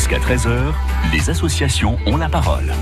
Jusqu'à 0.00 0.16
13h, 0.16 0.72
les 1.12 1.28
associations 1.28 1.98
ont 2.06 2.16
la 2.16 2.30
parole 2.30 2.72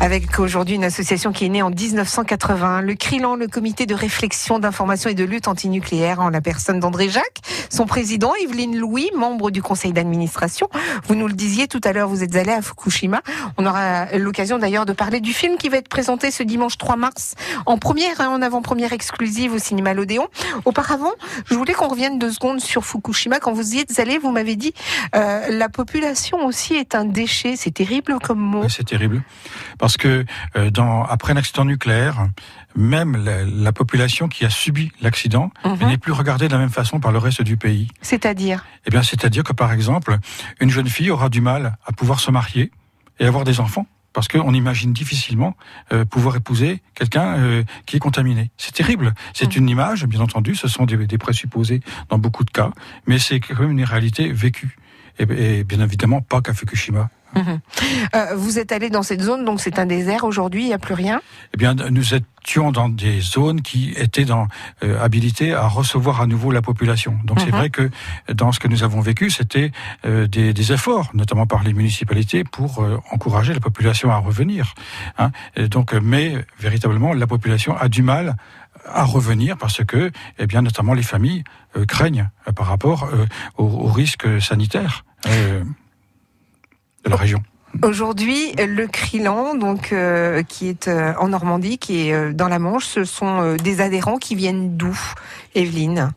avec 0.00 0.38
aujourd'hui 0.38 0.76
une 0.76 0.84
association 0.84 1.30
qui 1.30 1.44
est 1.44 1.50
née 1.50 1.60
en 1.60 1.68
1980, 1.68 2.80
le 2.80 2.94
CRILAN, 2.94 3.36
le 3.36 3.48
comité 3.48 3.84
de 3.84 3.94
réflexion, 3.94 4.58
d'information 4.58 5.10
et 5.10 5.14
de 5.14 5.24
lutte 5.24 5.46
antinucléaire, 5.46 6.20
en 6.20 6.30
la 6.30 6.40
personne 6.40 6.80
d'André 6.80 7.10
Jacques, 7.10 7.40
son 7.68 7.84
président, 7.84 8.32
Evelyne 8.42 8.78
Louis, 8.78 9.10
membre 9.14 9.50
du 9.50 9.60
conseil 9.62 9.92
d'administration. 9.92 10.70
Vous 11.06 11.14
nous 11.14 11.28
le 11.28 11.34
disiez 11.34 11.68
tout 11.68 11.82
à 11.84 11.92
l'heure, 11.92 12.08
vous 12.08 12.22
êtes 12.22 12.34
allé 12.34 12.50
à 12.50 12.62
Fukushima. 12.62 13.20
On 13.58 13.66
aura 13.66 14.06
l'occasion 14.16 14.58
d'ailleurs 14.58 14.86
de 14.86 14.94
parler 14.94 15.20
du 15.20 15.34
film 15.34 15.58
qui 15.58 15.68
va 15.68 15.76
être 15.76 15.88
présenté 15.88 16.30
ce 16.30 16.42
dimanche 16.42 16.78
3 16.78 16.96
mars 16.96 17.34
en 17.66 17.76
première, 17.76 18.22
hein, 18.22 18.30
en 18.30 18.40
avant-première 18.40 18.94
exclusive 18.94 19.52
au 19.52 19.58
cinéma 19.58 19.92
L'Odéon. 19.92 20.28
Auparavant, 20.64 21.12
je 21.44 21.54
voulais 21.54 21.74
qu'on 21.74 21.88
revienne 21.88 22.18
deux 22.18 22.32
secondes 22.32 22.60
sur 22.60 22.86
Fukushima. 22.86 23.38
Quand 23.38 23.52
vous 23.52 23.74
y 23.74 23.80
êtes 23.80 23.98
allé, 23.98 24.16
vous 24.16 24.30
m'avez 24.30 24.56
dit, 24.56 24.72
euh, 25.14 25.48
la 25.50 25.68
population 25.68 26.46
aussi 26.46 26.72
est 26.72 26.94
un 26.94 27.04
déchet. 27.04 27.56
C'est 27.56 27.74
terrible 27.74 28.16
comme 28.22 28.40
mot. 28.40 28.66
c'est 28.70 28.86
terrible 28.86 29.22
que 29.96 30.24
euh, 30.56 30.70
dans, 30.70 31.04
après 31.04 31.32
un 31.32 31.36
accident 31.36 31.64
nucléaire, 31.64 32.28
même 32.76 33.16
la, 33.16 33.72
population 33.72 34.28
qui 34.28 34.44
a 34.44 34.50
subi 34.50 34.92
l'accident 35.00 35.50
mhm. 35.64 35.88
n'est 35.88 35.98
plus 35.98 36.12
regardée 36.12 36.48
de 36.48 36.52
la 36.52 36.58
même 36.58 36.70
façon 36.70 37.00
par 37.00 37.12
le 37.12 37.18
reste 37.18 37.42
du 37.42 37.56
pays. 37.56 37.88
C'est-à-dire? 38.02 38.64
Eh 38.86 38.90
bien, 38.90 39.02
c'est-à-dire 39.02 39.44
que 39.44 39.52
par 39.52 39.72
exemple, 39.72 40.18
une 40.60 40.70
jeune 40.70 40.88
fille 40.88 41.10
aura 41.10 41.28
du 41.28 41.40
mal 41.40 41.76
à 41.86 41.92
pouvoir 41.92 42.20
se 42.20 42.30
marier 42.30 42.70
et 43.18 43.26
avoir 43.26 43.44
des 43.44 43.60
enfants 43.60 43.86
parce 44.12 44.26
qu'on 44.26 44.52
imagine 44.52 44.92
difficilement 44.92 45.56
euh, 45.92 46.04
pouvoir 46.04 46.34
épouser 46.36 46.82
quelqu'un 46.94 47.38
euh, 47.38 47.62
qui 47.86 47.96
est 47.96 48.00
contaminé. 48.00 48.50
C'est 48.56 48.74
terrible. 48.74 49.14
C'est 49.34 49.54
mhm. 49.54 49.62
une 49.62 49.68
image, 49.68 50.04
bien 50.06 50.20
entendu, 50.20 50.56
ce 50.56 50.68
sont 50.68 50.84
des, 50.84 51.06
des, 51.06 51.18
présupposés 51.18 51.80
dans 52.08 52.18
beaucoup 52.18 52.44
de 52.44 52.50
cas, 52.50 52.70
mais 53.06 53.18
c'est 53.18 53.38
quand 53.38 53.60
même 53.60 53.70
une 53.70 53.84
réalité 53.84 54.32
vécue. 54.32 54.76
et 55.18 55.64
bien 55.64 55.80
évidemment 55.80 56.22
pas 56.22 56.40
qu'à 56.40 56.54
Fukushima. 56.54 57.08
Mhm. 57.34 57.60
Euh, 58.14 58.34
vous 58.36 58.58
êtes 58.58 58.72
allé 58.72 58.90
dans 58.90 59.02
cette 59.02 59.22
zone, 59.22 59.44
donc 59.44 59.60
c'est 59.60 59.78
un 59.78 59.86
désert 59.86 60.24
aujourd'hui, 60.24 60.62
il 60.62 60.66
n'y 60.66 60.72
a 60.72 60.78
plus 60.78 60.94
rien? 60.94 61.20
Eh 61.54 61.56
bien, 61.56 61.74
nous 61.74 62.14
étions 62.14 62.72
dans 62.72 62.88
des 62.88 63.20
zones 63.20 63.62
qui 63.62 63.92
étaient 63.96 64.24
dans, 64.24 64.48
euh, 64.82 65.02
habilitées 65.02 65.54
à 65.54 65.66
recevoir 65.68 66.20
à 66.20 66.26
nouveau 66.26 66.50
la 66.50 66.62
population. 66.62 67.18
Donc 67.24 67.40
c'est 67.40 67.46
mhm. 67.46 67.56
vrai 67.56 67.70
que 67.70 67.90
dans 68.32 68.52
ce 68.52 68.60
que 68.60 68.68
nous 68.68 68.82
avons 68.82 69.00
vécu, 69.00 69.30
c'était 69.30 69.72
euh, 70.04 70.26
des, 70.26 70.52
des, 70.52 70.72
efforts, 70.72 71.10
notamment 71.14 71.46
par 71.46 71.62
les 71.62 71.72
municipalités, 71.72 72.44
pour 72.44 72.84
encourager 73.10 73.52
la 73.52 73.60
population 73.60 74.10
à 74.10 74.16
revenir. 74.16 74.74
Hein. 75.18 75.30
donc, 75.56 75.92
mais 75.94 76.34
véritablement, 76.58 77.12
la 77.12 77.26
population 77.26 77.76
a 77.76 77.88
du 77.88 78.02
mal 78.02 78.36
à 78.86 79.04
revenir 79.04 79.56
parce 79.56 79.84
que, 79.84 80.10
eh 80.38 80.46
bien, 80.46 80.62
notamment 80.62 80.94
les 80.94 81.02
familles 81.02 81.44
craignent 81.88 82.28
par 82.54 82.66
rapport 82.66 83.08
aux, 83.58 83.64
aux, 83.64 83.92
risques 83.92 84.40
sanitaires 84.40 85.04
de 87.04 87.10
la 87.10 87.16
région. 87.16 87.42
Aujourd'hui, 87.82 88.52
le 88.58 88.86
Crilan, 88.86 89.54
donc 89.54 89.92
euh, 89.92 90.42
qui 90.42 90.68
est 90.68 90.88
euh, 90.88 91.14
en 91.18 91.28
Normandie, 91.28 91.78
qui 91.78 92.08
est 92.08 92.12
euh, 92.12 92.32
dans 92.32 92.48
la 92.48 92.58
Manche, 92.58 92.84
ce 92.84 93.04
sont 93.04 93.54
des 93.56 93.80
adhérents 93.80 94.18
qui 94.18 94.34
viennent 94.34 94.76
d'où, 94.76 94.98
Evelyne? 95.54 96.10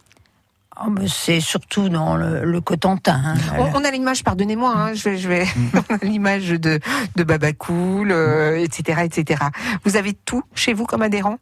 Oh, 0.83 0.89
c'est 1.07 1.39
surtout 1.39 1.87
dans 1.87 2.17
le, 2.17 2.59
Cotentin. 2.59 3.21
Hein. 3.23 3.35
On, 3.75 3.83
a 3.85 3.91
l'image, 3.91 4.23
pardonnez-moi, 4.23 4.73
hein, 4.75 4.93
je 4.95 5.09
vais, 5.09 5.17
je 5.17 5.29
vais 5.29 5.45
l'image 6.01 6.49
de, 6.49 6.79
de 7.15 7.23
Babacool, 7.23 8.11
etc., 8.57 9.01
etc. 9.03 9.43
Vous 9.85 9.95
avez 9.95 10.13
tout 10.13 10.43
chez 10.55 10.73
vous 10.73 10.85
comme 10.85 11.03
adhérents 11.03 11.37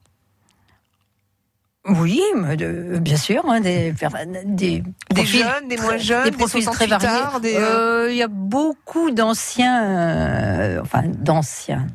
oui, 1.87 2.21
bien 2.99 3.17
sûr, 3.17 3.43
hein, 3.47 3.59
des, 3.59 3.91
des, 4.45 4.83
des 5.09 5.25
jeunes, 5.25 5.67
des 5.67 5.77
moins 5.77 5.97
jeunes, 5.97 6.25
des 6.25 6.31
profils 6.31 6.63
très 6.63 6.85
variés. 6.85 7.57
Euh, 7.57 8.11
il 8.11 8.17
y 8.17 8.21
a 8.21 8.27
beaucoup 8.27 9.09
d'anciens, 9.09 9.83
euh, 9.83 10.81
enfin 10.83 11.01
d'anciens, 11.07 11.87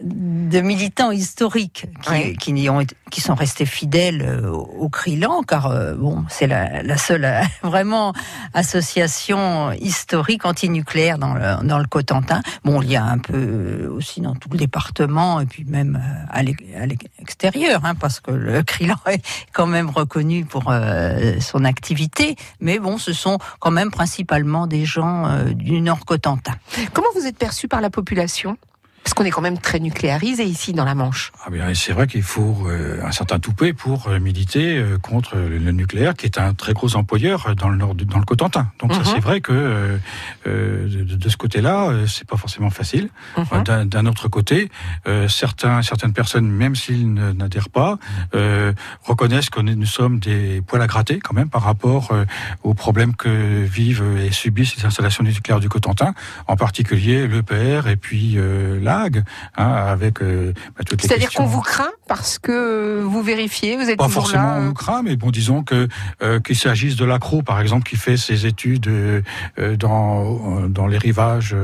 de 0.00 0.60
militants 0.62 1.10
historiques 1.10 1.86
qui, 2.00 2.54
qui, 2.54 2.70
ont, 2.70 2.82
qui 3.10 3.20
sont 3.20 3.34
restés 3.34 3.66
fidèles 3.66 4.22
euh, 4.22 4.48
au 4.50 4.88
Crilan, 4.88 5.42
car 5.42 5.68
bon, 5.96 6.24
c'est 6.30 6.46
la, 6.46 6.82
la, 6.82 6.96
seule 6.96 7.30
vraiment 7.62 8.14
association 8.54 9.72
historique 9.72 10.46
antinucléaire 10.46 11.18
dans 11.18 11.34
le, 11.34 11.62
dans 11.66 11.78
le 11.78 11.86
Cotentin. 11.86 12.40
Bon, 12.64 12.80
il 12.80 12.92
y 12.92 12.96
a 12.96 13.04
un 13.04 13.18
peu 13.18 13.86
aussi 13.94 14.22
dans 14.22 14.34
tout 14.34 14.48
le 14.50 14.56
département 14.56 15.40
et 15.42 15.46
puis 15.46 15.64
même 15.66 16.00
à 16.30 16.42
l'extérieur, 16.42 17.82
hein, 17.84 17.94
parce 17.94 18.20
que 18.20 18.30
le 18.30 18.62
Crilan 18.62 18.93
est 19.06 19.22
quand 19.52 19.66
même 19.66 19.90
reconnu 19.90 20.44
pour 20.44 20.70
euh, 20.70 21.38
son 21.40 21.64
activité, 21.64 22.36
mais 22.60 22.78
bon, 22.78 22.98
ce 22.98 23.12
sont 23.12 23.38
quand 23.60 23.70
même 23.70 23.90
principalement 23.90 24.66
des 24.66 24.84
gens 24.84 25.26
euh, 25.26 25.44
du 25.52 25.80
Nord 25.80 26.04
Cotentin. 26.04 26.54
Comment 26.92 27.08
vous 27.14 27.26
êtes 27.26 27.38
perçu 27.38 27.68
par 27.68 27.80
la 27.80 27.90
population? 27.90 28.56
Parce 29.04 29.12
qu'on 29.12 29.24
est 29.24 29.30
quand 29.30 29.42
même 29.42 29.58
très 29.58 29.80
nucléarisé 29.80 30.44
ici 30.44 30.72
dans 30.72 30.86
la 30.86 30.94
Manche. 30.94 31.30
Ah 31.44 31.50
bien, 31.50 31.72
c'est 31.74 31.92
vrai 31.92 32.06
qu'il 32.06 32.22
faut 32.22 32.66
euh, 32.66 33.04
un 33.04 33.12
certain 33.12 33.38
toupet 33.38 33.74
pour 33.74 34.08
euh, 34.08 34.18
militer 34.18 34.78
euh, 34.78 34.96
contre 34.96 35.36
le 35.36 35.72
nucléaire, 35.72 36.14
qui 36.14 36.24
est 36.24 36.38
un 36.38 36.54
très 36.54 36.72
gros 36.72 36.96
employeur 36.96 37.54
dans 37.54 37.68
le 37.68 37.76
nord, 37.76 37.94
dans 37.94 38.18
le 38.18 38.24
Cotentin. 38.24 38.68
Donc 38.78 38.94
ça, 38.94 39.00
mhm. 39.00 39.04
c'est 39.04 39.20
vrai 39.20 39.42
que 39.42 39.98
de, 40.46 41.28
ce 41.28 41.36
côté-là, 41.36 41.92
c'est 42.06 42.26
pas 42.26 42.38
forcément 42.38 42.70
facile. 42.70 43.10
Mhm. 43.36 43.86
D'un 43.86 44.06
autre 44.06 44.28
côté, 44.28 44.70
certains, 45.28 45.82
certaines 45.82 46.14
personnes, 46.14 46.48
même 46.48 46.74
s'ils 46.74 47.12
n'adhèrent 47.12 47.68
pas, 47.68 47.98
reconnaissent 49.02 49.50
que 49.50 49.60
nous 49.60 49.86
sommes 49.86 50.18
des 50.18 50.62
poils 50.66 50.82
à 50.82 50.86
gratter 50.86 51.18
quand 51.18 51.34
même 51.34 51.48
par 51.48 51.62
rapport 51.62 52.12
aux 52.62 52.74
problèmes 52.74 53.14
que 53.14 53.64
vivent 53.64 54.04
et 54.24 54.32
subissent 54.32 54.76
les 54.76 54.86
installations 54.86 55.24
nucléaires 55.24 55.60
du 55.60 55.68
Cotentin, 55.68 56.14
en 56.46 56.56
particulier 56.56 57.26
l'EPR 57.26 57.88
et 57.88 57.96
puis 57.96 58.38
là 58.80 58.93
Hein, 59.56 59.72
avec 59.72 60.22
euh, 60.22 60.54
bah, 60.76 60.84
toutes 60.86 61.02
les 61.02 61.08
C'est-à-dire 61.08 61.32
qu'on 61.32 61.46
vous 61.46 61.60
craint 61.60 61.90
parce 62.06 62.38
que 62.38 63.02
vous 63.02 63.22
vérifiez, 63.22 63.76
vous 63.76 63.88
êtes 63.88 63.98
pas 63.98 64.08
forcément 64.08 64.60
nous 64.60 64.74
craint, 64.74 65.02
mais 65.02 65.16
bon, 65.16 65.30
disons 65.30 65.62
que 65.62 65.88
euh, 66.22 66.40
qu'il 66.40 66.56
s'agisse 66.56 66.96
de 66.96 67.04
l'accro, 67.04 67.42
par 67.42 67.60
exemple, 67.60 67.88
qui 67.88 67.96
fait 67.96 68.16
ses 68.16 68.46
études 68.46 68.88
euh, 68.88 69.22
dans 69.76 70.68
dans 70.68 70.86
les 70.86 70.98
rivages 70.98 71.56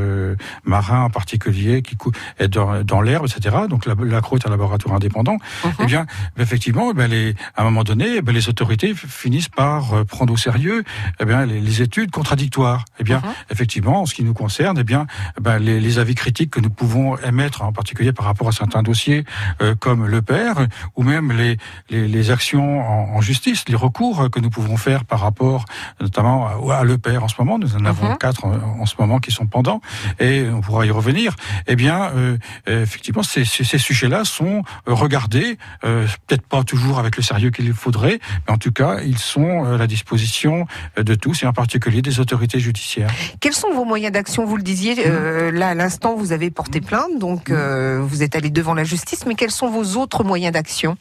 marins 0.64 1.04
en 1.04 1.10
particulier, 1.10 1.82
qui 1.82 1.96
est 2.38 2.48
dans, 2.48 2.82
dans 2.84 3.00
l'herbe, 3.00 3.26
etc. 3.26 3.56
Donc 3.68 3.86
l'accro 3.86 4.36
est 4.36 4.46
un 4.46 4.50
laboratoire 4.50 4.96
indépendant. 4.96 5.36
Mhm. 5.64 5.72
Eh 5.80 5.86
bien, 5.86 6.06
effectivement, 6.38 6.92
ben, 6.92 7.10
les, 7.10 7.34
à 7.56 7.62
un 7.62 7.64
moment 7.64 7.84
donné, 7.84 8.20
ben, 8.22 8.34
les 8.34 8.48
autorités 8.48 8.94
finissent 8.94 9.48
par 9.48 10.04
prendre 10.06 10.32
au 10.32 10.36
sérieux 10.36 10.84
eh 11.20 11.24
bien 11.24 11.46
les, 11.46 11.60
les, 11.60 11.82
études 11.82 12.10
contradictoires. 12.10 12.84
Eh 12.98 13.04
bien, 13.04 13.18
mhm. 13.18 13.32
effectivement, 13.50 14.02
en 14.02 14.06
ce 14.06 14.14
qui 14.14 14.24
nous 14.24 14.34
concerne, 14.34 14.78
eh 14.78 14.84
bien, 14.84 15.06
ben, 15.40 15.58
les, 15.58 15.80
les 15.80 15.98
avis 15.98 16.14
critiques 16.14 16.50
que 16.50 16.60
nous 16.60 16.70
pouvons 16.70 17.16
émettre, 17.18 17.62
en 17.62 17.72
particulier 17.72 18.12
par 18.12 18.26
rapport 18.26 18.48
à 18.48 18.52
certains 18.52 18.82
dossiers 18.82 19.24
euh, 19.62 19.74
comme 19.74 20.06
le 20.06 20.22
père, 20.32 20.56
ou 20.96 21.02
même 21.02 21.32
les, 21.32 21.56
les, 21.90 22.06
les 22.06 22.30
actions 22.30 22.80
en, 22.80 23.16
en, 23.16 23.20
justice, 23.20 23.64
les 23.68 23.74
recours 23.86 24.30
que 24.30 24.40
nous 24.40 24.50
pouvons 24.50 24.76
faire 24.76 25.04
par 25.04 25.20
rapport 25.20 25.64
notamment 26.00 26.38
à, 26.70 26.80
à 26.80 26.84
le 26.84 26.96
en 27.20 27.28
ce 27.28 27.34
moment. 27.38 27.58
Nous 27.58 27.74
en 27.76 27.84
avons 27.84 28.10
mhm. 28.10 28.18
quatre 28.18 28.44
en, 28.44 28.86
ce 28.86 28.94
moment 28.98 29.18
qui 29.18 29.32
sont 29.32 29.46
pendants, 29.46 29.80
et 30.18 30.46
on 30.48 30.60
pourra 30.60 30.86
y 30.86 30.90
revenir. 30.90 31.34
Eh 31.66 31.76
bien, 31.76 32.10
euh, 32.14 32.36
effectivement, 32.66 33.22
ces, 33.22 33.44
ces 33.44 33.78
sujets-là 33.78 34.24
sont 34.24 34.62
regardés, 34.86 35.58
euh, 35.84 36.06
peut-être 36.26 36.46
pas 36.46 36.62
toujours 36.62 36.98
avec 36.98 37.16
le 37.16 37.22
sérieux 37.22 37.50
qu'il 37.50 37.72
faudrait, 37.72 38.20
mais 38.46 38.54
en 38.54 38.58
tout 38.58 38.72
cas, 38.72 39.00
ils 39.00 39.18
sont 39.18 39.64
à 39.64 39.76
la 39.76 39.86
disposition 39.86 40.66
de 40.96 41.14
tous, 41.14 41.42
et 41.42 41.46
en 41.46 41.52
particulier 41.52 42.02
des 42.02 42.20
autorités 42.20 42.60
judiciaires. 42.60 43.10
Quels 43.40 43.54
sont 43.54 43.72
vos 43.72 43.84
moyens 43.84 44.12
d'action? 44.12 44.44
Vous 44.44 44.56
le 44.56 44.62
disiez, 44.62 44.94
euh, 45.06 45.50
là 45.50 45.68
à 45.68 45.74
l'instant, 45.74 46.14
vous 46.14 46.32
avez 46.32 46.50
porté 46.50 46.80
plainte 46.80 47.18
donc 47.18 47.50
euh, 47.50 48.00
vous 48.02 48.22
êtes 48.22 48.36
allé 48.36 48.50
devant 48.50 48.74
la 48.74 48.84
justice, 48.84 49.24
mais 49.26 49.34
quels 49.34 49.50
sont 49.50 49.68
vos 49.68 49.96
autres 50.00 50.19
moyens 50.24 50.52
d'action 50.52 50.96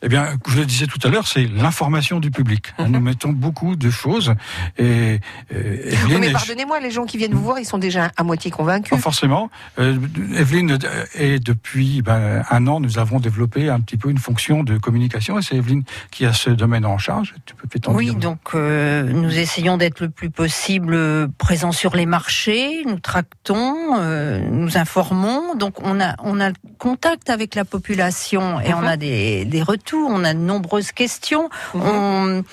eh 0.00 0.08
bien, 0.08 0.36
je 0.46 0.58
le 0.58 0.64
disais 0.64 0.86
tout 0.86 1.00
à 1.02 1.08
l'heure, 1.08 1.26
c'est 1.26 1.44
l'information 1.44 2.20
du 2.20 2.30
public. 2.30 2.72
Nous 2.88 3.00
mettons 3.00 3.30
beaucoup 3.30 3.74
de 3.74 3.90
choses. 3.90 4.34
Et, 4.78 5.18
euh, 5.52 5.92
mais 6.20 6.30
pardonnez-moi, 6.30 6.78
les 6.80 6.90
gens 6.90 7.04
qui 7.04 7.16
viennent 7.16 7.34
vous 7.34 7.42
voir, 7.42 7.58
ils 7.58 7.64
sont 7.64 7.78
déjà 7.78 8.12
à 8.16 8.22
moitié 8.22 8.50
convaincus. 8.50 8.90
Pas 8.90 8.98
forcément. 8.98 9.50
Euh, 9.78 9.98
Evelyne, 10.36 10.78
et 11.14 11.40
depuis 11.40 12.02
ben, 12.02 12.44
un 12.48 12.66
an, 12.68 12.78
nous 12.78 12.98
avons 12.98 13.18
développé 13.18 13.68
un 13.68 13.80
petit 13.80 13.96
peu 13.96 14.10
une 14.10 14.18
fonction 14.18 14.62
de 14.62 14.78
communication. 14.78 15.38
Et 15.38 15.42
c'est 15.42 15.56
Evelyne 15.56 15.82
qui 16.12 16.26
a 16.26 16.32
ce 16.32 16.50
domaine 16.50 16.86
en 16.86 16.98
charge. 16.98 17.34
Tu 17.44 17.56
peux 17.56 17.66
peut-être 17.66 17.90
Oui, 17.90 18.14
donc 18.14 18.38
euh, 18.54 19.02
nous 19.02 19.36
essayons 19.36 19.78
d'être 19.78 20.00
le 20.00 20.10
plus 20.10 20.30
possible 20.30 21.28
présents 21.38 21.72
sur 21.72 21.96
les 21.96 22.06
marchés. 22.06 22.84
Nous 22.86 23.00
tractons, 23.00 23.96
euh, 23.98 24.40
nous 24.48 24.76
informons. 24.76 25.56
Donc 25.56 25.82
on 25.82 26.00
a 26.00 26.14
on 26.22 26.40
a 26.40 26.50
contact 26.78 27.28
avec 27.28 27.54
la 27.54 27.64
population 27.64 28.60
et 28.60 28.72
on 28.72 28.84
a 28.84 28.96
des, 28.96 29.44
des 29.44 29.62
retours 29.62 30.08
on 30.10 30.24
a 30.24 30.32
de 30.32 30.38
nombreuses 30.38 30.92
questions. 30.92 31.50
Mhm. 31.74 32.44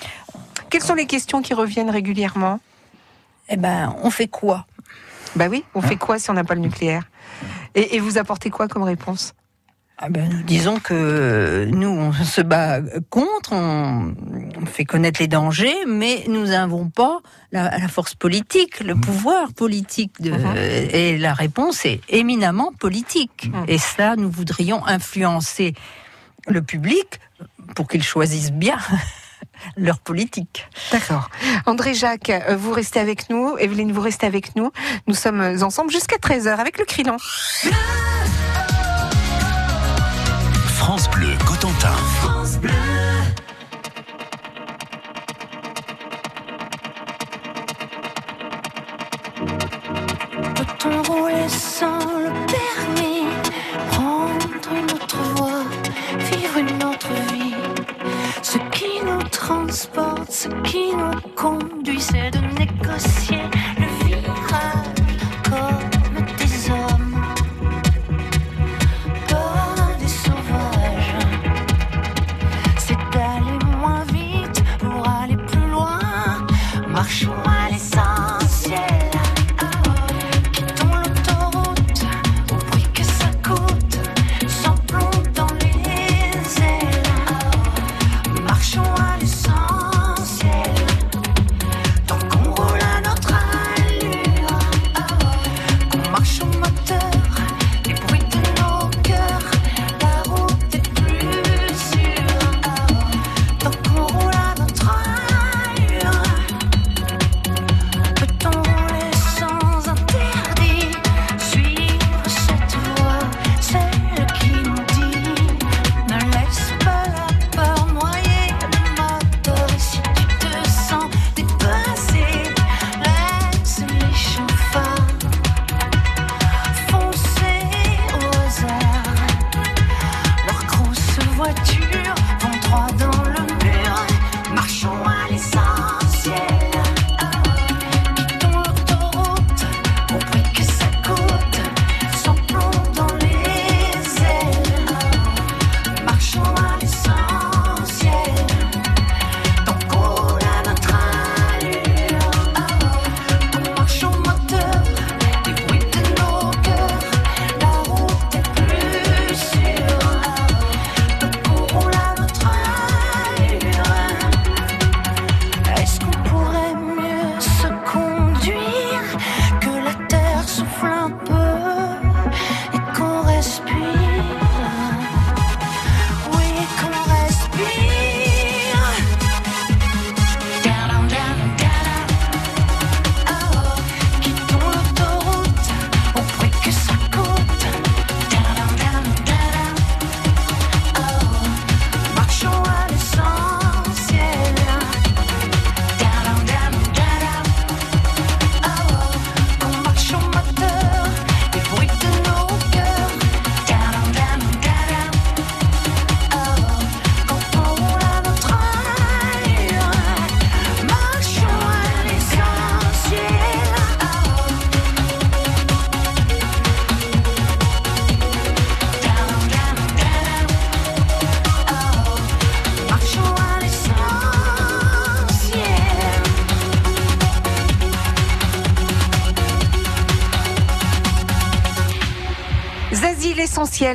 Quelles 0.68 0.82
sont 0.82 0.94
les 0.94 1.06
questions 1.06 1.42
qui 1.42 1.54
reviennent 1.54 1.90
régulièrement? 1.90 2.60
Eh 3.48 3.56
ben, 3.56 3.94
on 4.02 4.10
fait 4.10 4.26
quoi? 4.26 4.66
Bah 5.36 5.46
oui, 5.48 5.64
on 5.74 5.82
fait 5.82 5.96
quoi 5.96 6.18
si 6.18 6.30
on 6.30 6.34
n'a 6.34 6.44
pas 6.44 6.54
le 6.54 6.60
nucléaire? 6.60 7.04
Et, 7.74 8.00
vous 8.00 8.18
apportez 8.18 8.50
quoi 8.50 8.68
comme 8.68 8.82
réponse? 8.82 9.34
Ah 9.98 10.10
ben, 10.10 10.42
disons 10.46 10.78
que 10.78 11.64
nous, 11.72 11.88
on 11.88 12.12
se 12.12 12.42
bat 12.42 12.80
contre, 13.08 13.54
on, 13.54 14.14
fait 14.66 14.84
connaître 14.84 15.22
les 15.22 15.28
dangers, 15.28 15.74
mais 15.86 16.24
nous 16.28 16.48
n'avons 16.48 16.90
pas 16.90 17.20
la, 17.50 17.88
force 17.88 18.14
politique, 18.14 18.80
le 18.80 18.94
mmh. 18.94 19.00
pouvoir 19.00 19.52
politique. 19.54 20.20
De, 20.20 20.32
mmh. 20.32 20.56
Et 20.92 21.16
la 21.16 21.32
réponse 21.32 21.86
est 21.86 22.00
éminemment 22.10 22.72
politique. 22.72 23.50
Mmh. 23.50 23.64
Et 23.68 23.78
ça, 23.78 24.16
nous 24.16 24.30
voudrions 24.30 24.86
influencer 24.86 25.72
le 26.46 26.60
public 26.60 27.18
pour 27.74 27.88
qu'ils 27.88 28.02
choisissent 28.02 28.52
bien. 28.52 28.76
leur 29.76 29.98
politique. 29.98 30.68
D'accord. 30.92 31.30
André 31.64 31.94
Jacques, 31.94 32.28
euh, 32.28 32.56
vous 32.56 32.72
restez 32.72 33.00
avec 33.00 33.30
nous. 33.30 33.56
Evelyne, 33.56 33.90
vous 33.90 34.02
restez 34.02 34.26
avec 34.26 34.54
nous. 34.54 34.70
Nous 35.06 35.14
sommes 35.14 35.40
ensemble 35.62 35.90
jusqu'à 35.90 36.16
13h 36.16 36.56
avec 36.58 36.78
le 36.78 36.84
Crilan. 36.84 37.16
Cotentin. 41.76 41.96
France 42.20 42.58
Bleu. 42.58 42.70
Peut-on 50.54 51.02
rouler 51.12 51.48
sans 51.48 51.98
le 51.98 52.30
permis, 52.46 53.26
prendre 53.90 54.46
une 54.72 54.90
autre 54.92 55.22
voie, 55.36 55.64
vivre 56.18 56.58
une 56.58 56.84
autre 56.84 57.12
vie? 57.32 57.54
Ce 58.42 58.58
qui 58.70 59.04
nous 59.04 59.22
transporte, 59.24 60.30
ce 60.30 60.48
qui 60.62 60.94
nous 60.94 61.20
conduit, 61.34 62.00
c'est 62.00 62.30
de 62.30 62.38
négocier 62.58 63.42
le 63.78 63.86
virage. 64.06 64.85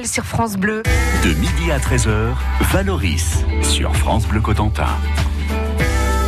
Sur 0.06 0.26
France. 0.26 0.58
De 0.58 1.34
midi 1.40 1.72
à 1.72 1.80
13h, 1.80 2.34
Valoris 2.72 3.44
sur 3.64 3.96
France 3.96 4.28
Bleu 4.28 4.40
Cotentin 4.40 4.86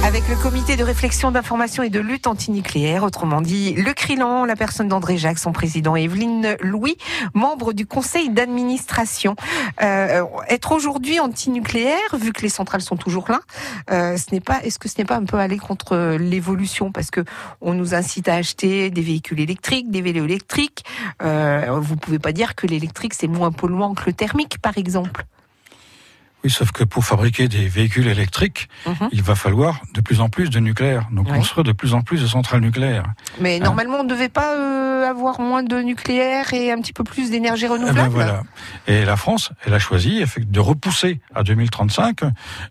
avec 0.04 0.28
le 0.28 0.36
comité 0.36 0.76
de 0.76 0.84
réflexion 0.84 1.32
d'information 1.32 1.82
et 1.82 1.90
de 1.90 2.02
lutte 2.02 2.28
antinucléaire, 2.28 3.04
autrement 3.04 3.40
dit 3.40 3.74
le 3.74 3.94
CRILAN, 3.94 4.44
la 4.44 4.58
personne 4.58 4.90
d'André 4.90 5.18
Jacques, 5.18 5.40
son 5.40 5.54
président, 5.54 5.96
Evelyne 5.96 6.58
Louis, 6.62 6.98
membre 7.34 7.72
du 7.72 7.86
conseil 7.86 8.30
d'administration. 8.30 9.38
Euh, 9.82 10.24
être 10.50 10.74
aujourd'hui 10.74 11.22
antinucléaire, 11.22 12.18
vu 12.20 12.34
que 12.34 12.42
les 12.42 12.50
centrales 12.50 12.82
sont 12.82 12.98
toujours 12.98 13.26
là, 13.30 13.40
euh, 13.92 14.18
ce 14.18 14.34
n'est 14.34 14.42
pas, 14.42 14.62
est-ce 14.64 14.78
que 14.78 14.90
ce 14.90 14.96
n'est 14.98 15.06
pas 15.06 15.16
un 15.16 15.24
peu 15.24 15.38
aller 15.38 15.58
contre 15.58 16.18
l'évolution? 16.20 16.92
Parce 16.92 17.10
que 17.10 17.24
on 17.62 17.74
nous 17.74 17.96
incite 17.96 18.28
à 18.28 18.36
acheter 18.36 18.90
des 18.90 19.02
véhicules 19.02 19.40
électriques, 19.40 19.90
des 19.90 20.02
vélos 20.02 20.26
électriques. 20.26 20.84
Euh, 21.22 21.80
vous 21.82 21.96
pouvez 21.96 22.20
pas 22.20 22.34
dire 22.34 22.56
que 22.56 22.68
l'électrique 22.68 23.14
c'est 23.14 23.28
moins 23.28 23.54
polluant 23.54 23.94
que 23.94 24.04
le 24.06 24.14
thermique, 24.14 24.60
par 24.60 24.78
exemple. 24.78 25.26
Oui, 26.44 26.50
sauf 26.50 26.72
que 26.72 26.84
pour 26.84 27.06
fabriquer 27.06 27.48
des 27.48 27.68
véhicules 27.68 28.08
électriques, 28.08 28.68
mhm. 28.86 29.10
il 29.12 29.24
va 29.24 29.36
falloir 29.36 29.82
de 29.94 30.02
plus 30.02 30.20
en 30.20 30.30
plus 30.30 30.50
de 30.50 30.60
nucléaire. 30.60 31.08
Donc 31.12 31.28
on 31.30 31.36
construire 31.36 31.64
de 31.64 31.72
plus 31.72 31.94
en 31.94 32.02
plus 32.02 32.22
de 32.22 32.28
centrales 32.28 32.62
nucléaires. 32.62 33.06
Mais 33.40 33.58
hein 33.58 33.64
normalement, 33.64 34.00
on 34.00 34.04
ne 34.04 34.10
devait 34.10 34.30
pas 34.30 34.56
euh, 34.56 35.10
avoir 35.10 35.40
moins 35.40 35.64
de 35.64 35.78
nucléaire 35.82 36.54
et 36.54 36.72
un 36.72 36.80
petit 36.82 36.94
peu 36.94 37.04
plus 37.04 37.32
d'énergie 37.32 37.68
renouvelable. 37.68 38.00
Eh 38.00 38.04
ben 38.04 38.10
voilà. 38.10 38.44
Et 38.88 39.06
la 39.06 39.16
France, 39.16 39.52
elle 39.66 39.74
a 39.74 39.80
choisi 39.80 40.24
de 40.38 40.60
repousser 40.60 41.22
à 41.34 41.44
2035 41.44 42.20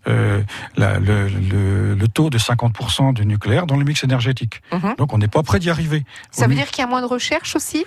euh, 0.07 0.41
la, 0.75 0.99
le, 0.99 1.27
le, 1.27 1.95
le, 1.95 2.07
taux 2.07 2.29
de 2.29 2.37
50% 2.37 3.13
de 3.13 3.23
nucléaire 3.23 3.65
dans 3.65 3.77
le 3.77 3.85
mix 3.85 4.03
énergétique. 4.03 4.61
Mhm. 4.71 4.95
Donc 4.97 5.13
on 5.13 5.17
n'est 5.17 5.27
pas 5.27 5.43
prêt 5.43 5.59
d'y 5.59 5.69
arriver. 5.69 6.05
Ça 6.31 6.47
veut 6.47 6.55
dire 6.55 6.67
qu'il 6.67 6.83
y 6.83 6.85
a 6.85 6.89
moins 6.89 7.01
de 7.01 7.07
recherche 7.07 7.55
aussi? 7.55 7.85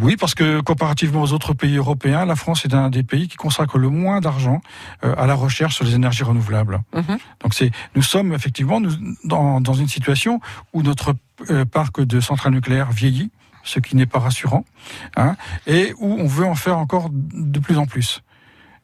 Oui, 0.00 0.16
parce 0.16 0.34
que 0.34 0.60
comparativement 0.60 1.22
aux 1.22 1.32
autres 1.32 1.52
pays 1.52 1.76
européens, 1.76 2.24
la 2.24 2.36
France 2.36 2.64
est 2.64 2.74
un 2.74 2.88
des 2.88 3.02
pays 3.02 3.28
qui 3.28 3.36
consacre 3.36 3.78
le 3.78 3.88
moins 3.88 4.20
d'argent 4.20 4.60
euh, 5.04 5.14
à 5.18 5.26
la 5.26 5.34
recherche 5.34 5.76
sur 5.76 5.84
les 5.84 5.94
énergies 5.94 6.24
renouvelables. 6.24 6.80
Mhm. 6.94 7.18
Donc 7.40 7.54
c'est, 7.54 7.70
nous 7.94 8.02
sommes 8.02 8.32
effectivement 8.32 8.80
dans, 9.24 9.60
dans, 9.60 9.74
une 9.74 9.88
situation 9.88 10.40
où 10.72 10.82
notre 10.82 11.14
euh, 11.50 11.64
parc 11.64 12.00
de 12.00 12.20
centrales 12.20 12.52
nucléaires 12.52 12.90
vieillit, 12.90 13.30
ce 13.64 13.80
qui 13.80 13.96
n'est 13.96 14.06
pas 14.06 14.18
rassurant, 14.18 14.64
hein, 15.16 15.36
et 15.66 15.92
où 15.98 16.06
on 16.06 16.26
veut 16.26 16.46
en 16.46 16.54
faire 16.54 16.78
encore 16.78 17.10
de 17.12 17.60
plus 17.60 17.76
en 17.78 17.86
plus. 17.86 18.22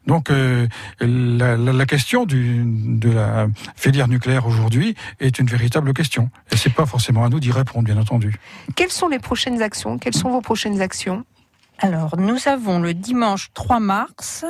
Donc 0.09 0.31
euh, 0.31 0.67
la, 0.99 1.55
la, 1.55 1.71
la, 1.71 1.85
question 1.85 2.25
du, 2.25 2.63
de 2.65 3.11
la 3.11 3.47
filière 3.75 4.07
nucléaire 4.07 4.47
aujourd'hui 4.47 4.95
est 5.19 5.39
une 5.39 5.47
véritable 5.47 5.93
question. 5.93 6.29
Et 6.51 6.57
c'est 6.57 6.73
pas 6.73 6.85
forcément 6.85 7.23
à 7.23 7.29
nous 7.29 7.39
d'y 7.39 7.51
répondre, 7.51 7.85
bien 7.85 7.97
entendu. 7.97 8.35
Quelles 8.75 8.91
sont 8.91 9.07
les 9.07 9.19
prochaines 9.19 9.61
actions? 9.61 9.97
Quelles 9.99 10.15
sont 10.15 10.31
vos 10.31 10.41
prochaines 10.41 10.81
actions? 10.81 11.25
Alors, 11.81 12.17
nous 12.17 12.47
avons 12.47 12.79
le 12.79 12.93
dimanche 12.93 13.51
3 13.53 13.79
mars 13.79 14.43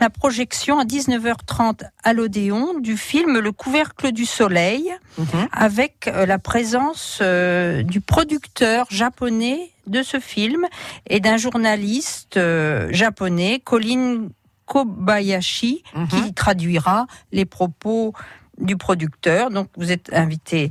la 0.00 0.10
projection 0.10 0.80
à 0.80 0.84
19h30 0.84 1.82
à 2.02 2.12
l'Odéon 2.12 2.80
du 2.80 2.96
film 2.96 3.38
Le 3.38 3.52
couvercle 3.52 4.10
du 4.10 4.24
soleil, 4.24 4.92
mmh. 5.16 5.22
avec 5.52 6.08
euh, 6.08 6.26
la 6.26 6.40
présence 6.40 7.20
euh, 7.22 7.84
du 7.84 8.00
producteur 8.00 8.86
japonais 8.90 9.70
de 9.86 10.02
ce 10.02 10.18
film 10.18 10.66
et 11.08 11.20
d'un 11.20 11.36
journaliste 11.36 12.36
euh, 12.36 12.88
japonais, 12.90 13.60
Colin 13.64 14.28
Kobayashi, 14.72 15.82
qui 16.08 16.32
traduira 16.32 17.06
les 17.30 17.44
propos 17.44 18.14
du 18.58 18.78
producteur. 18.78 19.50
Donc, 19.50 19.68
vous 19.76 19.92
êtes 19.92 20.10
invité 20.14 20.70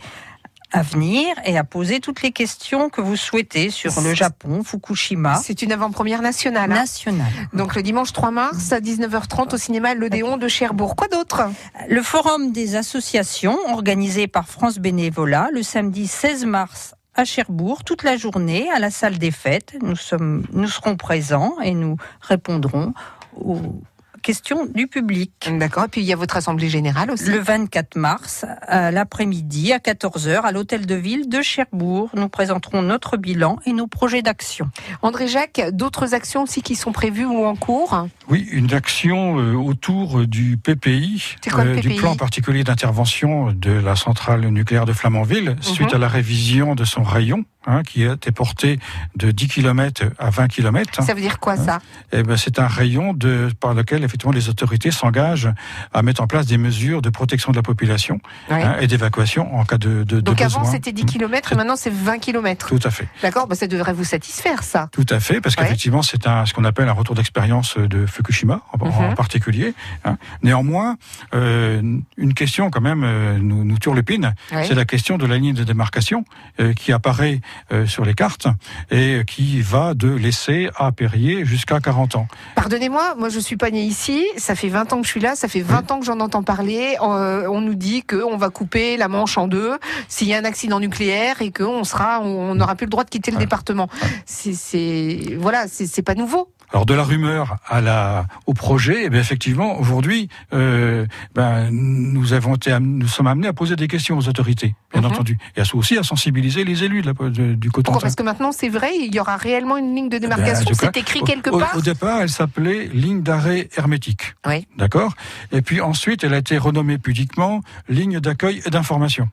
à 0.71 0.81
venir 0.81 1.35
et 1.45 1.57
à 1.57 1.63
poser 1.63 1.99
toutes 1.99 2.23
les 2.23 2.31
questions 2.31 2.89
que 2.89 2.99
vous 2.99 3.15
souhaitez 3.15 3.69
sur 3.69 3.91
le 4.01 4.15
Japon, 4.15 4.63
Fukushima. 4.63 5.35
C'est 5.35 5.61
une 5.61 5.71
avant-première 5.71 6.21
nationale. 6.21 6.71
Hein 6.71 6.75
nationale. 6.75 7.31
Donc 7.53 7.75
le 7.75 7.83
dimanche 7.83 8.13
3 8.13 8.31
mars 8.31 8.71
à 8.71 8.79
19h30 8.79 9.53
au 9.53 9.57
cinéma 9.57 9.93
L'Odéon 9.93 10.37
de 10.37 10.47
Cherbourg. 10.47 10.95
Quoi 10.95 11.09
d'autre? 11.09 11.43
Le 11.89 12.01
forum 12.01 12.53
des 12.53 12.75
associations 12.75 13.57
organisé 13.69 14.27
par 14.27 14.47
France 14.47 14.79
Bénévolat 14.79 15.49
le 15.53 15.61
samedi 15.61 16.07
16 16.07 16.45
mars 16.45 16.95
à 17.15 17.25
Cherbourg 17.25 17.83
toute 17.83 18.03
la 18.03 18.15
journée 18.15 18.71
à 18.71 18.79
la 18.79 18.89
salle 18.89 19.17
des 19.17 19.31
fêtes. 19.31 19.75
Nous 19.81 19.97
sommes, 19.97 20.45
nous 20.53 20.69
serons 20.69 20.95
présents 20.95 21.57
et 21.61 21.73
nous 21.73 21.97
répondrons 22.21 22.93
aux 23.35 23.81
questions 24.21 24.65
du 24.65 24.87
public. 24.87 25.49
D'accord. 25.51 25.85
Et 25.85 25.87
puis 25.87 26.01
il 26.01 26.07
y 26.07 26.13
a 26.13 26.15
votre 26.15 26.37
assemblée 26.37 26.69
générale 26.69 27.11
aussi. 27.11 27.29
Le 27.29 27.39
24 27.39 27.95
mars, 27.95 28.45
à 28.61 28.91
l'après-midi, 28.91 29.73
à 29.73 29.77
14h, 29.77 30.41
à 30.41 30.51
l'hôtel 30.51 30.85
de 30.85 30.95
ville 30.95 31.29
de 31.29 31.41
Cherbourg. 31.41 32.09
Nous 32.15 32.29
présenterons 32.29 32.81
notre 32.81 33.17
bilan 33.17 33.59
et 33.65 33.73
nos 33.73 33.87
projets 33.87 34.21
d'action. 34.21 34.69
André 35.01 35.27
Jacques, 35.27 35.61
d'autres 35.71 36.13
actions 36.13 36.43
aussi 36.43 36.61
qui 36.61 36.75
sont 36.75 36.91
prévues 36.91 37.25
ou 37.25 37.45
en 37.45 37.55
cours? 37.55 38.07
Oui, 38.29 38.47
une 38.51 38.73
action 38.73 39.39
euh, 39.39 39.53
autour 39.55 40.25
du 40.27 40.57
PPI, 40.57 41.37
quoi, 41.51 41.63
le 41.63 41.75
PPI 41.75 41.87
du 41.89 41.95
plan 41.95 42.15
particulier 42.15 42.63
d'intervention 42.63 43.51
de 43.51 43.71
la 43.71 43.95
centrale 43.95 44.47
nucléaire 44.47 44.85
de 44.85 44.93
Flamanville, 44.93 45.55
suite 45.61 45.93
à 45.93 45.97
la 45.97 46.07
révision 46.07 46.75
de 46.75 46.83
son 46.83 47.03
rayon. 47.03 47.43
Hein, 47.67 47.83
qui 47.83 48.01
été 48.01 48.31
porté 48.31 48.79
de 49.15 49.29
10 49.29 49.47
km 49.47 50.05
à 50.17 50.31
20 50.31 50.47
km. 50.47 51.03
Ça 51.03 51.13
veut 51.13 51.21
dire 51.21 51.37
quoi 51.39 51.57
ça? 51.57 51.77
Eh 52.11 52.23
ben, 52.23 52.35
C'est 52.35 52.57
un 52.57 52.65
rayon 52.65 53.13
de, 53.13 53.49
par 53.59 53.75
lequel 53.75 54.03
effectivement 54.03 54.33
les 54.33 54.49
autorités 54.49 54.89
s'engagent 54.89 55.47
à 55.93 56.01
mettre 56.01 56.21
en 56.23 56.27
place 56.27 56.47
des 56.47 56.57
mesures 56.57 57.03
de 57.03 57.11
protection 57.11 57.51
de 57.51 57.57
la 57.57 57.61
population 57.61 58.19
hein, 58.49 58.77
et 58.81 58.87
d'évacuation 58.87 59.55
en 59.55 59.63
cas 59.63 59.77
de, 59.77 59.89
de, 60.03 60.03
de 60.03 60.19
Donc 60.21 60.41
avant 60.41 60.63
c'était 60.63 60.91
10 60.91 61.05
km 61.05 61.53
et 61.53 61.55
maintenant 61.55 61.75
c'est 61.75 61.93
20 61.93 62.17
km. 62.17 62.67
Tout 62.67 62.79
à 62.83 62.89
fait. 62.89 63.07
D'accord, 63.21 63.45
bah, 63.45 63.53
ça 63.53 63.67
devrait 63.67 63.93
vous 63.93 64.05
satisfaire 64.05 64.63
ça. 64.63 64.89
Tout 64.91 65.05
à 65.11 65.19
fait, 65.19 65.39
parce 65.39 65.55
Ouais. 65.55 65.61
qu'effectivement, 65.63 66.01
c'est 66.01 66.25
un, 66.25 66.47
ce 66.47 66.55
qu'on 66.55 66.63
appelle 66.63 66.89
un 66.89 66.93
retour 66.93 67.13
d'expérience 67.13 67.77
de 67.77 68.07
Fukushima 68.07 68.61
en, 68.73 68.83
en 68.87 69.09
Mhm. 69.09 69.13
particulier. 69.15 69.75
hein. 70.03 70.17
Néanmoins, 70.41 70.97
euh, 71.35 71.79
une 72.17 72.33
question 72.33 72.71
quand 72.71 72.81
même 72.81 73.03
euh, 73.03 73.37
nous, 73.37 73.63
nous 73.63 73.77
turlupine, 73.77 74.33
Ouais. 74.51 74.65
c'est 74.65 74.73
la 74.73 74.85
question 74.85 75.19
de 75.19 75.27
la 75.27 75.37
ligne 75.37 75.53
de 75.53 75.63
démarcation 75.63 76.25
euh, 76.59 76.73
qui 76.73 76.91
apparaît 76.91 77.39
euh, 77.71 77.85
sur 77.85 78.05
les 78.05 78.13
cartes 78.13 78.47
et 78.89 79.21
qui 79.25 79.61
va 79.61 79.93
de 79.93 80.09
l'essai 80.09 80.69
à 80.75 80.91
Perrier 80.91 81.45
jusqu'à 81.45 81.79
40 81.79 82.15
ans. 82.15 82.27
Pardonnez-moi, 82.55 83.15
moi 83.17 83.29
je 83.29 83.39
suis 83.39 83.57
pas 83.57 83.69
née 83.69 83.83
ici, 83.83 84.25
ça 84.37 84.55
fait 84.55 84.69
20 84.69 84.93
ans 84.93 85.01
que 85.01 85.05
je 85.05 85.11
suis 85.11 85.19
là, 85.19 85.35
ça 85.35 85.47
fait 85.47 85.61
20 85.61 85.91
ans 85.91 85.99
que 85.99 86.05
j'en 86.05 86.19
entends 86.19 86.43
parler. 86.43 86.95
Euh, 87.01 87.47
on 87.47 87.61
nous 87.61 87.75
dit 87.75 88.03
qu'on 88.03 88.37
va 88.37 88.49
couper 88.49 88.97
la 88.97 89.07
Manche 89.07 89.37
en 89.37 89.47
deux 89.47 89.77
s'il 90.07 90.27
y 90.27 90.33
a 90.33 90.37
un 90.37 90.45
accident 90.45 90.79
nucléaire 90.79 91.41
et 91.41 91.51
qu'on 91.51 91.83
sera, 91.83 92.21
on 92.21 92.55
n'aura 92.55 92.75
plus 92.75 92.85
le 92.85 92.91
droit 92.91 93.03
de 93.03 93.09
quitter 93.09 93.31
le 93.31 93.37
département. 93.37 93.89
C'est, 94.25 94.53
c'est, 94.53 95.35
voilà, 95.37 95.65
c'est 95.67 96.01
pas 96.01 96.15
nouveau. 96.15 96.49
Alors 96.73 96.85
de 96.85 96.93
la 96.93 97.03
rumeur 97.03 97.57
à 97.67 97.81
la 97.81 98.25
au 98.45 98.53
projet, 98.53 99.03
eh 99.05 99.09
bien, 99.09 99.19
effectivement, 99.19 99.77
aujourd'hui, 99.79 100.29
euh, 100.53 101.05
ben, 101.35 101.69
nous 101.69 102.31
avons 102.31 102.55
été, 102.55 102.71
am- 102.71 102.85
nous 102.97 103.07
sommes 103.09 103.27
amenés 103.27 103.47
à 103.49 103.53
poser 103.53 103.75
des 103.75 103.89
questions 103.89 104.17
aux 104.17 104.29
autorités, 104.29 104.73
bien 104.93 105.01
Mhm. 105.01 105.07
entendu, 105.07 105.37
et 105.57 105.61
à, 105.61 105.63
aussi 105.73 105.97
à 105.97 106.03
sensibiliser 106.03 106.63
les 106.63 106.83
élus 106.85 107.01
de 107.01 107.07
la- 107.07 107.29
de- 107.29 107.53
du 107.55 107.69
Cotentin. 107.71 107.91
Pourquoi 107.91 108.01
Parce 108.03 108.15
que 108.15 108.23
maintenant 108.23 108.53
c'est 108.53 108.69
vrai, 108.69 108.91
il 108.97 109.13
y 109.13 109.19
aura 109.19 109.35
réellement 109.35 109.75
une 109.77 109.93
ligne 109.95 110.07
de 110.09 110.17
démarcation. 110.17 110.63
Ben, 110.63 110.71
tout 110.73 110.77
cas, 110.79 110.91
c'est 110.93 110.99
écrit 111.01 111.21
quelque 111.23 111.49
au, 111.49 111.59
part. 111.59 111.75
Au 111.75 111.81
départ, 111.81 112.21
elle 112.21 112.29
s'appelait 112.29 112.87
ligne 112.93 113.21
d'arrêt 113.21 113.67
hermétique. 113.75 114.35
Oui. 114.47 114.65
D'accord? 114.77 115.13
Et 115.51 115.61
puis 115.61 115.81
ensuite, 115.81 116.23
elle 116.23 116.33
a 116.33 116.37
été 116.37 116.57
renommée 116.57 116.97
pudiquement 116.97 117.61
ligne 117.89 118.21
d'accueil 118.21 118.61
et 118.65 118.69
d'information. 118.69 119.27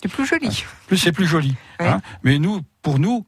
C'est 0.00 0.08
plus 0.10 0.24
joli. 0.26 0.64
Plus 0.86 0.96
c'est 0.96 1.12
plus 1.12 1.26
joli. 1.26 1.54
Oui. 1.80 1.86
hein? 1.86 2.00
Mais 2.22 2.38
nous, 2.38 2.60
pour 2.82 2.98
nous, 2.98 3.26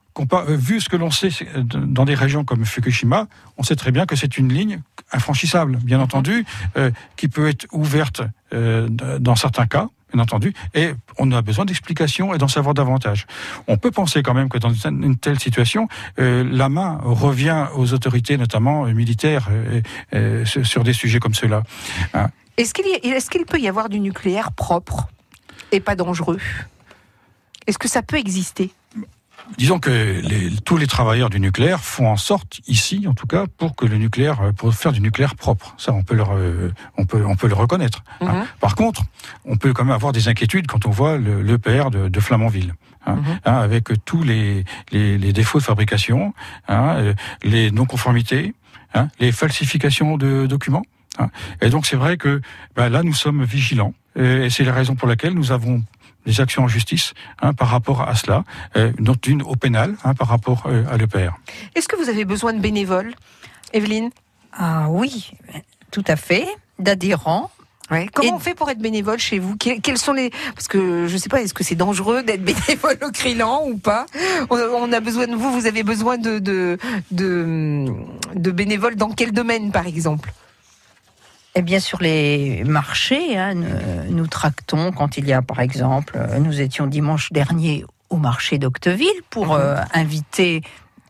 vu 0.49 0.81
ce 0.81 0.89
que 0.89 0.97
l'on 0.97 1.11
sait 1.11 1.31
euh, 1.57 1.63
dans 1.63 2.05
des 2.05 2.15
régions 2.15 2.45
comme 2.45 2.65
Fukushima, 2.65 3.27
on 3.57 3.63
sait 3.63 3.77
très 3.77 3.91
bien 3.93 4.07
que 4.07 4.17
c'est 4.17 4.37
une 4.39 4.53
ligne 4.53 4.81
infranchissable, 5.13 5.77
bien 5.79 5.99
Mhm. 5.99 6.05
entendu, 6.05 6.45
euh, 6.77 6.91
qui 7.17 7.29
peut 7.29 7.49
être 7.49 7.67
ouverte 7.73 8.23
euh, 8.53 8.89
dans 9.19 9.37
certains 9.37 9.67
cas. 9.67 9.89
Bien 10.13 10.23
entendu, 10.25 10.53
et 10.75 10.91
on 11.19 11.31
a 11.31 11.41
besoin 11.41 11.65
d'explications 11.65 12.35
et 12.35 12.39
d'en 12.39 12.49
savoir 12.49 12.75
davantage. 12.75 13.29
On 13.69 13.77
peut 13.77 13.93
penser 13.93 14.25
quand 14.25 14.35
même 14.35 14.49
que 14.49 14.59
dans 14.59 14.73
une 14.73 15.17
telle 15.17 15.39
situation, 15.39 15.87
euh, 16.19 16.43
la 16.51 16.69
main 16.69 16.99
revient 17.01 17.67
aux 17.77 17.93
autorités, 17.95 18.37
notamment 18.37 18.87
euh, 18.87 18.93
militaires, 18.93 19.47
euh, 19.53 19.81
euh, 20.15 20.45
sur 20.45 20.83
des 20.83 20.95
sujets 20.95 21.21
comme 21.21 21.35
ceux-là. 21.35 21.63
Est-ce 22.57 22.75
qu'il, 22.75 22.87
y 22.89 23.13
a- 23.13 23.17
est-ce 23.17 23.31
qu'il 23.31 23.47
peut 23.47 23.61
y 23.61 23.69
avoir 23.69 23.89
du 23.89 24.01
nucléaire 24.01 24.51
propre 24.51 25.07
et 25.71 25.79
pas 25.79 25.95
dangereux? 25.95 26.41
Est-ce 27.69 27.79
que 27.79 27.87
ça 27.89 28.03
peut 28.03 28.17
exister? 28.19 28.73
Disons 29.59 29.79
que 29.79 29.91
les- 29.91 30.51
tous 30.65 30.77
les 30.77 30.87
travailleurs 30.87 31.29
du 31.31 31.39
nucléaire 31.41 31.81
font 31.81 32.09
en 32.09 32.17
sorte, 32.17 32.61
ici 32.67 33.05
en 33.07 33.15
tout 33.15 33.27
cas, 33.27 33.45
pour 33.59 33.77
que 33.77 33.85
le 33.87 33.97
nucléaire, 33.99 34.41
euh, 34.41 34.53
pour 34.53 34.75
faire 34.75 34.93
du 34.93 35.01
nucléaire 35.01 35.35
propre. 35.35 35.75
Ça, 35.79 35.93
on 35.93 36.03
peut 36.03 36.15
le, 36.15 36.23
re- 36.23 36.73
on 36.97 37.05
peut, 37.05 37.25
on 37.27 37.37
peut 37.37 37.49
le 37.49 37.55
reconnaître. 37.55 38.03
hein. 38.21 38.33
Mhm. 38.33 38.45
Par 38.61 38.75
contre, 38.75 39.03
on 39.45 39.57
peut 39.57 39.73
quand 39.73 39.85
même 39.85 39.95
avoir 39.95 40.13
des 40.13 40.29
inquiétudes 40.29 40.67
quand 40.67 40.87
on 40.87 40.91
voit 40.91 41.19
le- 41.19 41.43
l'EPR 41.43 41.91
de, 41.91 42.09
de 42.09 42.21
Flamanville. 42.21 42.75
hein, 43.07 43.17
Mhm. 43.17 43.41
hein, 43.47 43.55
avec 43.57 43.89
tous 44.05 44.23
les, 44.23 44.65
les, 44.93 45.17
les 45.19 45.33
défauts 45.33 45.59
de 45.59 45.65
fabrication, 45.65 46.35
euh, 46.69 47.15
les 47.43 47.71
non-conformités, 47.71 48.55
les 49.21 49.33
falsifications 49.33 50.17
de 50.19 50.47
documents. 50.47 50.83
Et 51.61 51.69
donc 51.71 51.87
c'est 51.87 51.97
vrai 51.97 52.17
que 52.17 52.41
ben, 52.77 52.89
là 52.89 53.03
nous 53.03 53.13
sommes 53.15 53.45
vigilants 53.45 53.93
et 54.17 54.49
c'est 54.51 54.65
la 54.65 54.73
raison 54.73 54.95
pour 54.97 55.07
laquelle 55.09 55.35
nous 55.35 55.53
avons 55.53 55.83
des 56.27 56.41
actions 56.41 56.65
en 56.65 56.69
justice 56.69 57.15
hein, 57.43 57.53
par 57.53 57.69
rapport 57.69 58.03
à 58.03 58.15
cela, 58.15 58.45
euh, 58.77 58.93
dont 58.99 59.17
une 59.27 59.43
au 59.43 59.57
pénal 59.57 59.97
hein, 60.05 60.15
par 60.15 60.29
rapport 60.29 60.65
euh, 60.67 60.85
à 60.91 60.97
l'EPR. 60.97 61.31
Est-ce 61.75 61.89
que 61.89 61.97
vous 61.97 62.09
avez 62.09 62.25
besoin 62.25 62.53
de 62.53 62.59
bénévoles 62.61 63.15
Evelyne? 63.73 64.11
Ah 64.53 64.87
oui, 64.91 65.33
tout 65.91 66.05
à 66.07 66.17
fait, 66.17 66.47
d'adhérents. 66.79 67.51
Ouais. 67.91 68.09
Comment 68.15 68.29
Et- 68.31 68.33
on 68.35 68.39
fait 68.39 68.55
pour 68.55 68.71
être 68.71 68.79
bénévole 68.79 69.19
chez 69.19 69.39
vous? 69.41 69.57
Que- 69.57 69.81
Quels 69.81 69.99
sont 69.99 70.13
les 70.13 70.31
Parce 70.55 70.69
que 70.69 71.07
je 71.09 71.17
sais 71.17 71.29
pas, 71.29 71.41
est-ce 71.43 71.55
que 71.55 71.65
c'est 71.65 71.75
dangereux 71.75 72.23
d'être 72.23 72.45
bénévole 72.45 72.99
au 73.03 73.11
Crilan 73.11 73.63
ou 73.67 73.79
pas? 73.79 74.07
On, 74.49 74.57
on 74.57 74.93
a 74.93 75.01
besoin 75.01 75.27
de 75.27 75.35
vous. 75.35 75.51
Vous 75.53 75.67
avez 75.67 75.83
besoin 75.83 76.17
de 76.19 76.39
de 76.39 76.79
de, 77.11 77.87
de 78.35 78.51
bénévoles 78.53 78.95
dans 78.97 79.11
quel 79.11 79.33
domaine, 79.33 79.73
par 79.73 79.87
exemple? 79.89 80.33
Eh 81.57 81.63
bien, 81.63 81.81
sur 81.81 82.01
les 82.01 82.63
marchés, 82.65 83.37
hein, 83.37 83.55
nous, 83.55 83.67
nous 84.17 84.27
tractons 84.29 84.93
quand 84.93 85.17
il 85.17 85.27
y 85.27 85.33
a, 85.33 85.43
par 85.43 85.61
exemple, 85.61 86.15
euh, 86.17 86.39
nous 86.39 86.61
étions 86.61 86.87
dimanche 86.87 87.33
dernier 87.33 87.85
au 88.09 88.17
marché 88.17 88.59
d'Octeville 88.59 89.09
pour 89.31 89.47
Mhm. 89.49 89.53
euh, 89.61 89.77
inviter 89.93 90.63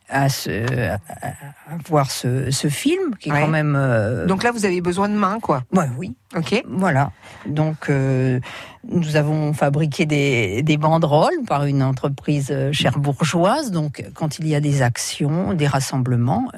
à, 0.09 0.29
ce, 0.29 0.51
à- 0.91 0.95
à 0.95 1.77
voir 1.89 2.11
ce, 2.11 2.51
ce 2.51 2.69
film 2.69 3.15
qui 3.21 3.29
est 3.29 3.33
Ouais. 3.33 3.43
quand 3.43 3.49
même. 3.49 3.77
euh, 3.77 4.27
Donc 4.27 4.43
là, 4.43 4.51
vous 4.51 4.65
avez 4.65 4.81
besoin 4.81 5.09
de 5.11 5.15
mains, 5.15 5.39
quoi. 5.41 5.63
ouais, 5.73 5.89
oui, 5.99 6.17
Ok. 6.35 6.63
voilà. 6.69 7.13
Donc, 7.47 7.89
euh, 7.91 8.41
nous 8.89 9.17
avons 9.17 9.53
fabriqué 9.53 10.07
des, 10.07 10.63
des 10.63 10.77
banderoles 10.79 11.45
par 11.47 11.65
une 11.67 11.83
entreprise 11.83 12.49
euh, 12.51 12.73
cherbourgeoise. 12.73 13.71
Donc, 13.73 14.05
quand 14.15 14.39
il 14.39 14.49
y 14.49 14.55
a 14.55 14.61
des 14.61 14.81
actions, 14.83 15.53
des 15.55 15.67
rassemblements, 15.67 16.49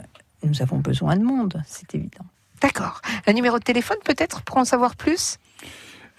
nous 0.45 0.63
avons 0.63 0.79
besoin 0.79 1.17
de 1.17 1.23
monde, 1.25 1.63
c'est 1.67 1.95
évident. 1.95 2.25
D'accord. 2.63 3.01
Un 3.27 3.33
numéro 3.33 3.59
de 3.59 3.65
téléphone, 3.65 3.97
peut-être, 4.05 4.43
pour 4.43 4.57
en 4.59 4.65
savoir 4.65 4.97
plus? 4.97 5.39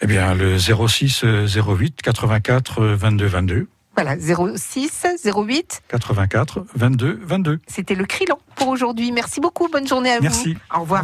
Eh 0.01 0.07
bien, 0.07 0.33
le 0.33 0.57
06 0.57 1.23
euh, 1.23 1.47
08 1.47 2.01
84 2.01 2.81
euh, 2.81 2.95
22 2.95 3.25
22. 3.25 3.67
Voilà, 3.95 4.15
06 4.17 5.05
08. 5.23 5.83
84 5.88 6.65
22 6.75 7.19
22. 7.23 7.59
C'était 7.67 7.95
le 7.95 8.05
Crilan 8.05 8.39
pour 8.55 8.69
aujourd'hui. 8.69 9.12
Merci 9.12 9.39
beaucoup. 9.39 9.69
Bonne 9.71 9.88
journée 9.88 10.12
à 10.12 10.19
Merci. 10.19 10.53
vous. 10.55 10.77
Au 10.77 10.81
revoir. 10.81 11.01